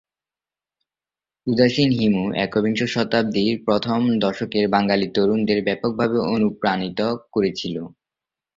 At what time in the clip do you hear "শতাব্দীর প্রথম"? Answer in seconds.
2.93-3.99